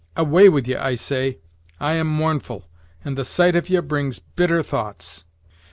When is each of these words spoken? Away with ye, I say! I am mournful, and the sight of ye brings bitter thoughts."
Away 0.17 0.49
with 0.49 0.67
ye, 0.67 0.75
I 0.75 0.95
say! 0.95 1.37
I 1.79 1.93
am 1.93 2.07
mournful, 2.07 2.67
and 3.05 3.15
the 3.15 3.23
sight 3.23 3.55
of 3.55 3.69
ye 3.69 3.77
brings 3.81 4.17
bitter 4.17 4.63
thoughts." 4.63 5.25